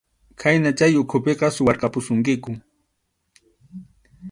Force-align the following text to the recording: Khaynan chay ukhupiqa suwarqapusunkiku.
Khaynan 0.41 0.75
chay 0.77 0.93
ukhupiqa 1.01 1.47
suwarqapusunkiku. 1.55 2.51